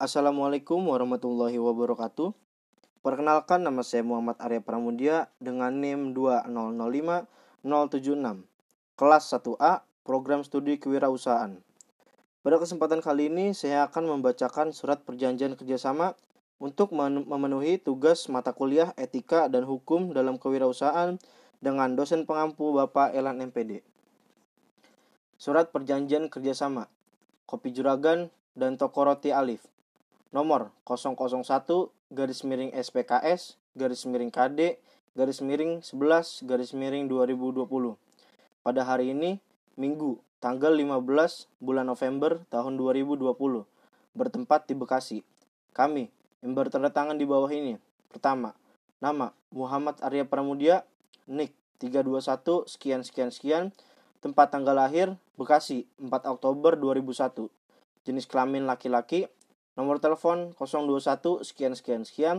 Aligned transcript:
Assalamualaikum 0.00 0.80
warahmatullahi 0.88 1.60
wabarakatuh. 1.60 2.32
Perkenalkan 3.04 3.60
nama 3.60 3.84
saya 3.84 4.00
Muhammad 4.00 4.40
Arya 4.40 4.64
Pramudia 4.64 5.28
dengan 5.44 5.76
NIM 5.76 6.16
2005076. 6.16 7.68
Kelas 8.96 9.24
1A, 9.28 9.84
Program 10.00 10.40
Studi 10.40 10.80
Kewirausahaan. 10.80 11.60
Pada 12.40 12.56
kesempatan 12.56 13.04
kali 13.04 13.28
ini 13.28 13.52
saya 13.52 13.92
akan 13.92 14.16
membacakan 14.16 14.72
surat 14.72 15.04
perjanjian 15.04 15.52
kerjasama 15.52 16.16
untuk 16.56 16.96
memenuhi 16.96 17.76
tugas 17.76 18.24
mata 18.32 18.56
kuliah 18.56 18.96
etika 18.96 19.52
dan 19.52 19.68
hukum 19.68 20.16
dalam 20.16 20.40
kewirausahaan 20.40 21.20
dengan 21.60 21.92
dosen 21.92 22.24
pengampu 22.24 22.72
Bapak 22.72 23.12
Elan 23.12 23.44
MPD. 23.52 23.84
Surat 25.36 25.68
perjanjian 25.68 26.32
kerjasama, 26.32 26.88
kopi 27.44 27.76
juragan, 27.76 28.32
dan 28.56 28.80
toko 28.80 29.04
roti 29.04 29.28
Alif 29.28 29.60
nomor 30.30 30.70
001 30.86 31.46
garis 32.14 32.46
miring 32.46 32.70
SPKS 32.70 33.58
garis 33.74 34.06
miring 34.06 34.30
KD 34.30 34.78
garis 35.18 35.42
miring 35.42 35.82
11 35.82 36.46
garis 36.46 36.70
miring 36.70 37.10
2020 37.10 37.66
pada 38.62 38.82
hari 38.86 39.10
ini 39.10 39.42
Minggu 39.74 40.22
tanggal 40.44 40.76
15 40.76 41.48
bulan 41.58 41.86
November 41.88 42.44
tahun 42.52 42.76
2020 42.76 43.64
bertempat 44.12 44.66
di 44.66 44.74
Bekasi. 44.74 45.18
Kami 45.72 46.10
yang 46.42 46.52
bertanda 46.52 46.90
tangan 46.92 47.16
di 47.16 47.24
bawah 47.24 47.48
ini 47.48 47.80
pertama 48.10 48.52
nama 49.00 49.32
Muhammad 49.54 49.96
Arya 50.04 50.28
Pramudia 50.28 50.84
NIK 51.30 51.54
321 51.80 52.68
sekian 52.68 53.00
sekian 53.00 53.30
sekian. 53.32 53.64
Tempat 54.20 54.52
tanggal 54.52 54.76
lahir 54.76 55.16
Bekasi 55.40 55.88
4 55.96 56.28
Oktober 56.28 56.76
2001 56.76 57.48
jenis 58.04 58.28
kelamin 58.28 58.68
laki-laki 58.68 59.32
Nomor 59.78 60.02
telepon 60.02 60.56
021 60.58 61.46
sekian 61.46 61.72
sekian 61.78 62.02
sekian. 62.02 62.36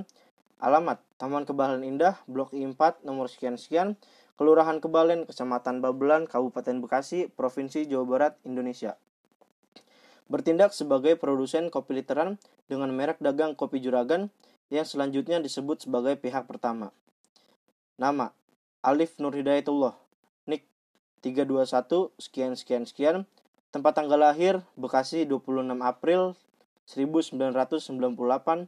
Alamat 0.62 1.02
Taman 1.18 1.42
Kebalan 1.48 1.82
Indah, 1.82 2.22
Blok 2.30 2.54
I4, 2.54 3.02
nomor 3.02 3.26
sekian 3.26 3.58
sekian, 3.58 3.98
Kelurahan 4.38 4.78
Kebalen, 4.78 5.26
Kecamatan 5.26 5.82
Babelan, 5.82 6.30
Kabupaten 6.30 6.78
Bekasi, 6.86 7.34
Provinsi 7.34 7.90
Jawa 7.90 8.06
Barat, 8.06 8.34
Indonesia. 8.46 8.94
Bertindak 10.30 10.72
sebagai 10.78 11.18
produsen 11.18 11.74
kopi 11.74 11.98
literan 11.98 12.38
dengan 12.70 12.94
merek 12.94 13.18
dagang 13.20 13.58
kopi 13.58 13.82
juragan 13.82 14.30
yang 14.72 14.88
selanjutnya 14.88 15.44
disebut 15.44 15.84
sebagai 15.84 16.16
pihak 16.16 16.48
pertama. 16.48 16.96
Nama 18.00 18.32
Alif 18.86 19.20
Nur 19.20 19.36
Hidayatullah, 19.36 19.98
NIK 20.48 20.64
321 21.26 22.16
sekian 22.22 22.54
sekian 22.56 22.84
sekian, 22.88 23.16
tempat 23.76 23.98
tanggal 24.00 24.18
lahir 24.18 24.64
Bekasi 24.80 25.28
26 25.28 25.68
April 25.84 26.38
1998 26.92 28.68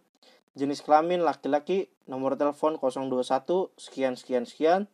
jenis 0.56 0.80
kelamin 0.80 1.28
laki-laki 1.28 1.92
nomor 2.08 2.40
telepon 2.40 2.80
021 2.80 3.74
sekian 3.76 4.16
sekian 4.16 4.48
sekian. 4.48 4.88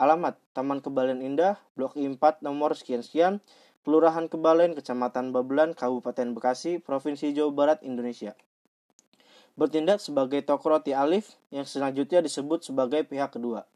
Alamat 0.00 0.40
Taman 0.56 0.80
Kebalen 0.80 1.20
Indah 1.20 1.60
Blok 1.76 1.92
I4 2.00 2.40
nomor 2.40 2.72
sekian 2.72 3.04
sekian. 3.04 3.44
Kelurahan 3.84 4.32
Kebalen 4.32 4.72
Kecamatan 4.72 5.32
Babelan 5.32 5.76
Kabupaten 5.76 6.32
Bekasi 6.32 6.80
Provinsi 6.80 7.36
Jawa 7.36 7.52
Barat 7.52 7.78
Indonesia. 7.84 8.32
Bertindak 9.60 10.00
sebagai 10.00 10.40
toko 10.40 10.72
roti 10.72 10.96
Alif 10.96 11.36
yang 11.52 11.68
selanjutnya 11.68 12.24
disebut 12.24 12.64
sebagai 12.64 13.04
pihak 13.04 13.36
kedua. 13.36 13.68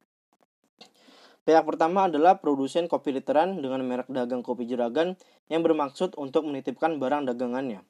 Pihak 1.45 1.69
pertama 1.69 2.09
adalah 2.09 2.41
produsen 2.41 2.89
kopi 2.89 3.13
literan 3.13 3.61
dengan 3.61 3.85
merek 3.85 4.09
dagang 4.09 4.41
kopi 4.41 4.65
jeragan 4.65 5.13
yang 5.53 5.61
bermaksud 5.61 6.17
untuk 6.17 6.49
menitipkan 6.49 6.97
barang 6.97 7.29
dagangannya. 7.29 7.85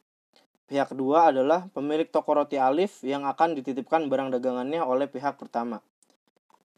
Pihak 0.64 0.96
kedua 0.96 1.28
adalah 1.28 1.68
pemilik 1.76 2.08
toko 2.08 2.40
roti 2.40 2.56
Alif 2.56 3.04
yang 3.04 3.28
akan 3.28 3.52
dititipkan 3.60 4.08
barang 4.08 4.32
dagangannya 4.32 4.80
oleh 4.80 5.04
pihak 5.04 5.36
pertama. 5.36 5.84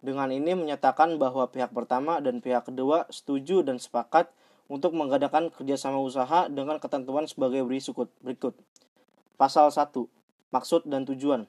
Dengan 0.03 0.27
ini 0.35 0.59
menyatakan 0.59 1.15
bahwa 1.23 1.47
pihak 1.47 1.71
pertama 1.71 2.19
dan 2.19 2.43
pihak 2.43 2.67
kedua 2.67 3.07
setuju 3.15 3.63
dan 3.63 3.79
sepakat 3.79 4.27
untuk 4.67 4.91
mengadakan 4.91 5.55
kerjasama 5.55 6.03
usaha 6.03 6.51
dengan 6.51 6.83
ketentuan 6.83 7.31
sebagai 7.31 7.63
berikut. 7.63 8.59
Pasal 9.39 9.71
1. 9.71 9.95
Maksud 10.51 10.83
dan 10.91 11.07
tujuan. 11.07 11.47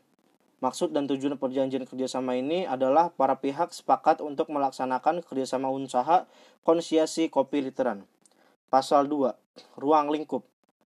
Maksud 0.61 0.93
dan 0.93 1.09
tujuan 1.09 1.41
perjanjian 1.41 1.89
kerjasama 1.89 2.37
ini 2.37 2.69
adalah 2.69 3.09
para 3.13 3.33
pihak 3.37 3.73
sepakat 3.73 4.21
untuk 4.21 4.53
melaksanakan 4.53 5.25
kerjasama 5.25 5.73
usaha 5.73 6.29
konsiasi 6.61 7.33
kopi 7.33 7.65
literan. 7.65 8.05
Pasal 8.69 9.09
2. 9.09 9.33
Ruang 9.81 10.13
lingkup 10.13 10.45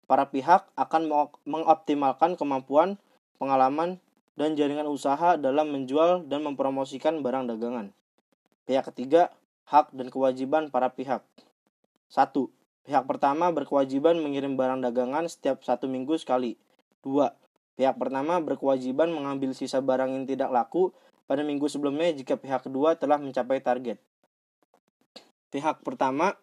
para 0.04 0.28
pihak 0.28 0.68
akan 0.76 1.32
mengoptimalkan 1.48 2.36
kemampuan, 2.36 3.00
pengalaman, 3.40 4.00
dan 4.34 4.58
jaringan 4.58 4.90
usaha 4.90 5.38
dalam 5.38 5.70
menjual 5.70 6.26
dan 6.26 6.42
mempromosikan 6.42 7.22
barang 7.22 7.50
dagangan. 7.54 7.94
Pihak 8.66 8.90
ketiga, 8.90 9.30
hak 9.70 9.94
dan 9.94 10.10
kewajiban 10.10 10.68
para 10.68 10.90
pihak. 10.92 11.22
1. 12.10 12.30
Pihak 12.84 13.04
pertama 13.08 13.48
berkewajiban 13.54 14.20
mengirim 14.20 14.60
barang 14.60 14.84
dagangan 14.84 15.30
setiap 15.30 15.62
satu 15.64 15.88
minggu 15.88 16.18
sekali. 16.20 16.60
2. 17.06 17.32
Pihak 17.74 17.96
pertama 17.98 18.38
berkewajiban 18.38 19.10
mengambil 19.10 19.56
sisa 19.56 19.80
barang 19.82 20.12
yang 20.12 20.24
tidak 20.28 20.50
laku 20.52 20.94
pada 21.24 21.40
minggu 21.40 21.66
sebelumnya 21.66 22.12
jika 22.12 22.36
pihak 22.36 22.68
kedua 22.68 22.94
telah 22.94 23.16
mencapai 23.16 23.58
target. 23.64 23.96
Pihak 25.48 25.80
pertama 25.86 26.36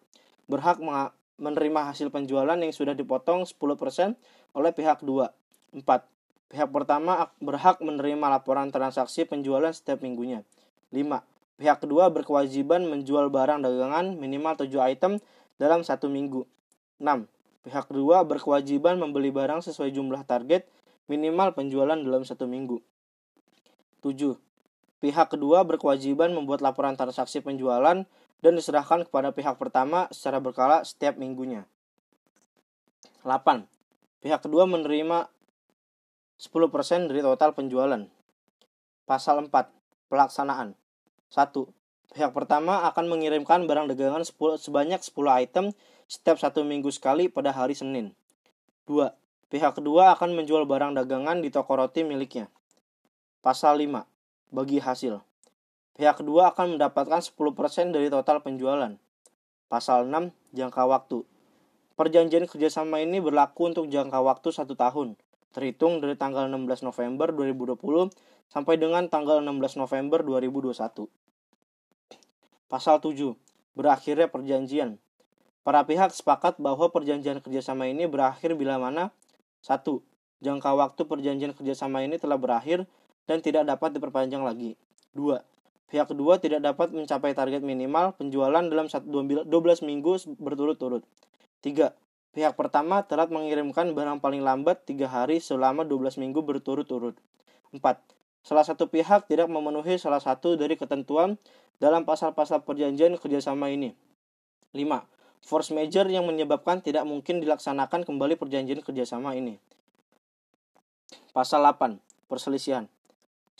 berhak 0.50 0.82
menerima 1.42 1.90
hasil 1.90 2.14
penjualan 2.14 2.54
yang 2.54 2.70
sudah 2.70 2.94
dipotong 2.94 3.42
10% 3.42 4.14
oleh 4.54 4.70
pihak 4.70 5.02
kedua. 5.02 5.34
4. 5.74 5.82
Pihak 6.46 6.70
pertama 6.70 7.34
berhak 7.42 7.82
menerima 7.82 8.30
laporan 8.30 8.70
transaksi 8.70 9.26
penjualan 9.26 9.74
setiap 9.74 10.06
minggunya. 10.06 10.46
5. 10.94 11.26
Pihak 11.58 11.82
kedua 11.82 12.14
berkewajiban 12.14 12.86
menjual 12.86 13.26
barang 13.26 13.66
dagangan 13.66 14.14
minimal 14.14 14.54
7 14.54 14.70
item 14.86 15.18
dalam 15.58 15.82
satu 15.82 16.06
minggu. 16.06 16.46
6. 17.02 17.26
Pihak 17.66 17.90
kedua 17.90 18.22
berkewajiban 18.22 19.02
membeli 19.02 19.34
barang 19.34 19.66
sesuai 19.66 19.90
jumlah 19.90 20.22
target 20.22 20.70
minimal 21.10 21.54
penjualan 21.58 21.98
dalam 21.98 22.22
satu 22.22 22.46
minggu. 22.46 22.78
7. 24.06 24.38
Pihak 25.02 25.34
kedua 25.34 25.66
berkewajiban 25.66 26.30
membuat 26.30 26.62
laporan 26.62 26.94
transaksi 26.94 27.42
penjualan 27.42 28.06
dan 28.42 28.58
diserahkan 28.58 29.06
kepada 29.06 29.30
pihak 29.30 29.56
pertama 29.56 30.10
secara 30.10 30.42
berkala 30.42 30.82
setiap 30.82 31.14
minggunya. 31.14 31.64
8. 33.22 33.70
Pihak 34.18 34.42
kedua 34.42 34.66
menerima 34.66 35.30
10% 36.42 37.06
dari 37.06 37.22
total 37.22 37.54
penjualan. 37.54 38.02
Pasal 39.06 39.46
4. 39.46 39.70
Pelaksanaan. 40.10 40.74
1. 41.30 41.70
Pihak 42.12 42.34
pertama 42.34 42.84
akan 42.90 43.08
mengirimkan 43.08 43.64
barang 43.64 43.88
dagangan 43.94 44.26
10, 44.26 44.60
sebanyak 44.60 45.00
10 45.00 45.32
item 45.48 45.66
setiap 46.10 46.36
satu 46.36 46.60
minggu 46.66 46.92
sekali 46.92 47.30
pada 47.30 47.54
hari 47.54 47.72
Senin. 47.72 48.12
2. 48.84 49.14
Pihak 49.48 49.78
kedua 49.78 50.12
akan 50.18 50.36
menjual 50.36 50.66
barang 50.68 50.98
dagangan 50.98 51.40
di 51.40 51.48
toko 51.48 51.78
roti 51.78 52.04
miliknya. 52.04 52.50
Pasal 53.40 53.80
5. 53.80 54.04
Bagi 54.52 54.82
hasil. 54.82 55.31
Pihak 55.92 56.24
kedua 56.24 56.56
akan 56.56 56.80
mendapatkan 56.80 57.20
10% 57.20 57.92
dari 57.92 58.08
total 58.08 58.40
penjualan. 58.40 58.96
Pasal 59.68 60.08
6, 60.08 60.32
jangka 60.56 60.88
waktu. 60.88 61.20
Perjanjian 61.92 62.48
kerjasama 62.48 63.04
ini 63.04 63.20
berlaku 63.20 63.68
untuk 63.68 63.92
jangka 63.92 64.24
waktu 64.24 64.48
satu 64.56 64.72
tahun, 64.72 65.20
terhitung 65.52 66.00
dari 66.00 66.16
tanggal 66.16 66.48
16 66.48 66.88
November 66.88 67.28
2020 67.36 68.08
sampai 68.48 68.80
dengan 68.80 69.04
tanggal 69.12 69.44
16 69.44 69.76
November 69.76 70.24
2021. 70.24 71.12
Pasal 72.72 72.96
7, 73.04 73.36
berakhirnya 73.76 74.32
perjanjian. 74.32 74.96
Para 75.60 75.84
pihak 75.84 76.16
sepakat 76.16 76.56
bahwa 76.56 76.88
perjanjian 76.88 77.44
kerjasama 77.44 77.84
ini 77.84 78.08
berakhir 78.08 78.56
bila 78.56 78.80
mana 78.80 79.12
1. 79.60 80.00
Jangka 80.40 80.72
waktu 80.72 81.04
perjanjian 81.04 81.52
kerjasama 81.52 82.00
ini 82.00 82.16
telah 82.16 82.40
berakhir 82.40 82.88
dan 83.28 83.44
tidak 83.44 83.68
dapat 83.68 83.92
diperpanjang 83.92 84.40
lagi. 84.40 84.80
2 85.12 85.51
pihak 85.92 86.08
kedua 86.08 86.40
tidak 86.40 86.64
dapat 86.64 86.88
mencapai 86.96 87.36
target 87.36 87.60
minimal 87.60 88.16
penjualan 88.16 88.64
dalam 88.64 88.88
12 88.88 89.44
minggu 89.84 90.12
berturut-turut. 90.40 91.04
3. 91.60 91.92
Pihak 92.32 92.56
pertama 92.56 93.04
telat 93.04 93.28
mengirimkan 93.28 93.92
barang 93.92 94.24
paling 94.24 94.40
lambat 94.40 94.88
3 94.88 95.04
hari 95.04 95.36
selama 95.36 95.84
12 95.84 96.16
minggu 96.16 96.40
berturut-turut. 96.40 97.20
4. 97.76 98.00
Salah 98.40 98.64
satu 98.64 98.88
pihak 98.88 99.28
tidak 99.28 99.52
memenuhi 99.52 100.00
salah 100.00 100.18
satu 100.18 100.56
dari 100.56 100.80
ketentuan 100.80 101.36
dalam 101.76 102.08
pasal-pasal 102.08 102.64
perjanjian 102.64 103.20
kerjasama 103.20 103.68
ini. 103.68 103.92
5. 104.72 105.04
Force 105.44 105.76
major 105.76 106.08
yang 106.08 106.24
menyebabkan 106.24 106.80
tidak 106.80 107.04
mungkin 107.04 107.44
dilaksanakan 107.44 108.08
kembali 108.08 108.40
perjanjian 108.40 108.80
kerjasama 108.80 109.36
ini. 109.36 109.60
Pasal 111.36 111.68
8. 111.68 112.00
Perselisihan. 112.32 112.88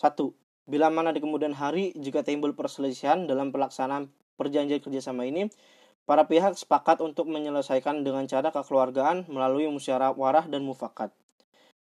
1. 0.01 0.42
Bila 0.73 0.89
mana 0.89 1.13
di 1.13 1.21
kemudian 1.21 1.53
hari 1.53 1.93
jika 2.01 2.25
timbul 2.25 2.57
perselisihan 2.57 3.29
dalam 3.29 3.53
pelaksanaan 3.53 4.09
perjanjian 4.41 4.81
kerjasama 4.81 5.29
ini, 5.29 5.53
para 6.09 6.25
pihak 6.25 6.57
sepakat 6.57 7.05
untuk 7.05 7.29
menyelesaikan 7.29 8.01
dengan 8.01 8.25
cara 8.25 8.49
kekeluargaan 8.49 9.29
melalui 9.29 9.69
musyawarah 9.69 10.49
dan 10.49 10.65
mufakat. 10.65 11.13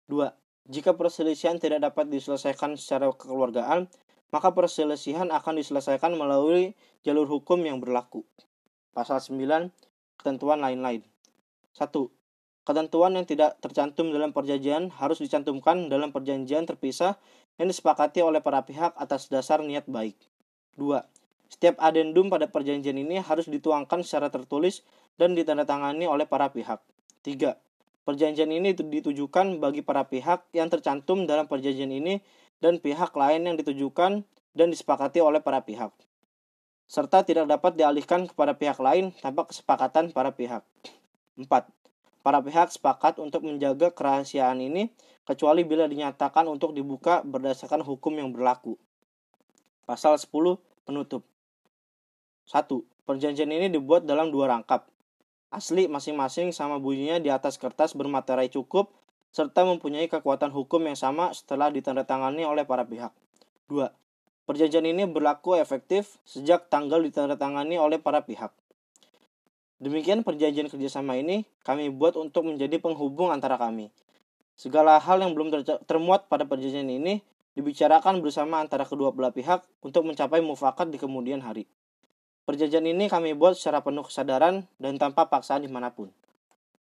2. 0.10 0.34
Jika 0.66 0.98
perselisihan 0.98 1.62
tidak 1.62 1.94
dapat 1.94 2.10
diselesaikan 2.10 2.74
secara 2.74 3.14
kekeluargaan, 3.14 3.86
maka 4.34 4.50
perselisihan 4.50 5.30
akan 5.30 5.62
diselesaikan 5.62 6.18
melalui 6.18 6.74
jalur 7.06 7.30
hukum 7.30 7.62
yang 7.62 7.78
berlaku. 7.78 8.26
Pasal 8.98 9.22
9, 9.22 9.70
ketentuan 10.18 10.58
lain-lain. 10.58 11.06
1. 11.78 12.10
Ketentuan 12.62 13.18
yang 13.18 13.26
tidak 13.26 13.58
tercantum 13.58 14.14
dalam 14.14 14.34
perjanjian 14.34 14.94
harus 14.98 15.18
dicantumkan 15.18 15.90
dalam 15.90 16.14
perjanjian 16.14 16.70
terpisah 16.70 17.18
yang 17.62 17.70
disepakati 17.70 18.26
oleh 18.26 18.42
para 18.42 18.66
pihak 18.66 18.98
atas 18.98 19.30
dasar 19.30 19.62
niat 19.62 19.86
baik. 19.86 20.18
2. 20.82 20.98
Setiap 21.46 21.78
adendum 21.78 22.34
pada 22.34 22.50
perjanjian 22.50 22.98
ini 22.98 23.22
harus 23.22 23.46
dituangkan 23.46 24.02
secara 24.02 24.34
tertulis 24.34 24.82
dan 25.22 25.38
ditandatangani 25.38 26.10
oleh 26.10 26.26
para 26.26 26.50
pihak. 26.50 26.82
3. 27.22 27.54
Perjanjian 28.02 28.50
ini 28.50 28.74
ditujukan 28.74 29.62
bagi 29.62 29.86
para 29.86 30.10
pihak 30.10 30.50
yang 30.58 30.74
tercantum 30.74 31.30
dalam 31.30 31.46
perjanjian 31.46 31.94
ini 31.94 32.26
dan 32.58 32.82
pihak 32.82 33.14
lain 33.14 33.46
yang 33.46 33.54
ditujukan 33.62 34.26
dan 34.58 34.68
disepakati 34.74 35.22
oleh 35.22 35.40
para 35.40 35.62
pihak, 35.64 35.94
serta 36.90 37.24
tidak 37.24 37.48
dapat 37.48 37.80
dialihkan 37.80 38.28
kepada 38.28 38.58
pihak 38.58 38.78
lain 38.84 39.16
tanpa 39.24 39.48
kesepakatan 39.48 40.12
para 40.12 40.34
pihak. 40.36 40.66
4. 41.38 41.48
Para 42.22 42.38
pihak 42.38 42.70
sepakat 42.70 43.18
untuk 43.18 43.42
menjaga 43.50 43.90
kerahasiaan 43.90 44.62
ini 44.62 44.94
kecuali 45.26 45.66
bila 45.66 45.90
dinyatakan 45.90 46.46
untuk 46.46 46.78
dibuka 46.78 47.26
berdasarkan 47.26 47.82
hukum 47.82 48.14
yang 48.14 48.30
berlaku. 48.30 48.78
Pasal 49.90 50.22
10 50.22 50.30
penutup. 50.86 51.26
1. 52.46 52.70
Perjanjian 53.10 53.50
ini 53.50 53.74
dibuat 53.74 54.06
dalam 54.06 54.30
dua 54.30 54.54
rangkap. 54.54 54.86
Asli 55.50 55.90
masing-masing 55.90 56.54
sama 56.54 56.78
bunyinya 56.78 57.18
di 57.18 57.28
atas 57.34 57.58
kertas 57.58 57.98
bermaterai 57.98 58.48
cukup 58.54 58.94
serta 59.34 59.66
mempunyai 59.66 60.06
kekuatan 60.06 60.54
hukum 60.54 60.86
yang 60.86 60.96
sama 60.96 61.34
setelah 61.34 61.74
ditandatangani 61.74 62.46
oleh 62.46 62.64
para 62.64 62.86
pihak. 62.86 63.12
2. 63.68 63.90
Perjanjian 64.46 64.86
ini 64.86 65.08
berlaku 65.08 65.58
efektif 65.58 66.20
sejak 66.28 66.68
tanggal 66.68 67.02
ditandatangani 67.02 67.80
oleh 67.80 67.98
para 67.98 68.22
pihak. 68.22 68.54
Demikian 69.82 70.22
perjanjian 70.22 70.70
kerjasama 70.70 71.18
ini 71.18 71.42
kami 71.66 71.90
buat 71.90 72.14
untuk 72.14 72.46
menjadi 72.46 72.78
penghubung 72.78 73.34
antara 73.34 73.58
kami. 73.58 73.90
Segala 74.54 75.02
hal 75.02 75.26
yang 75.26 75.34
belum 75.34 75.66
termuat 75.90 76.30
pada 76.30 76.46
perjanjian 76.46 76.86
ini 76.86 77.26
dibicarakan 77.58 78.22
bersama 78.22 78.62
antara 78.62 78.86
kedua 78.86 79.10
belah 79.10 79.34
pihak 79.34 79.66
untuk 79.82 80.06
mencapai 80.06 80.38
mufakat 80.46 80.94
di 80.94 81.02
kemudian 81.02 81.42
hari. 81.42 81.66
Perjanjian 82.46 82.86
ini 82.86 83.10
kami 83.10 83.34
buat 83.34 83.58
secara 83.58 83.82
penuh 83.82 84.06
kesadaran 84.06 84.70
dan 84.78 85.02
tanpa 85.02 85.26
paksaan 85.26 85.66
di 85.66 85.70
mana 85.74 85.90
pun. 85.90 86.14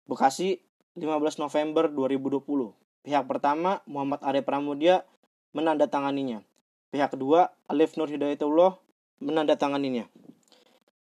Bekasi, 0.05 0.61
15 0.93 1.41
November 1.41 1.89
2020. 1.89 2.77
Pihak 3.09 3.25
pertama, 3.25 3.81
Muhammad 3.89 4.21
Arif 4.21 4.45
Pramudia, 4.45 5.09
menandatanganinya. 5.57 6.45
Pihak 6.93 7.17
kedua, 7.17 7.57
Alif 7.73 7.97
Nur 7.97 8.13
Hidayatullah, 8.13 8.77
menandatanganinya. 9.25 10.13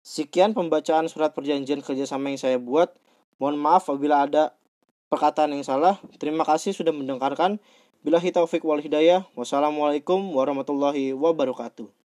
Sekian 0.02 0.58
pembacaan 0.58 1.06
surat 1.06 1.38
perjanjian 1.38 1.86
kerjasama 1.86 2.34
yang 2.34 2.42
saya 2.42 2.58
buat. 2.58 2.90
Mohon 3.38 3.58
maaf 3.62 3.86
apabila 3.86 4.26
ada 4.26 4.58
perkataan 5.14 5.54
yang 5.54 5.62
salah. 5.62 6.02
Terima 6.18 6.42
kasih 6.42 6.74
sudah 6.74 6.90
mendengarkan. 6.90 7.62
Bila 8.02 8.18
taufik 8.18 8.66
wal 8.66 8.82
hidayah. 8.82 9.30
Wassalamualaikum 9.38 10.34
warahmatullahi 10.34 11.14
wabarakatuh. 11.14 12.01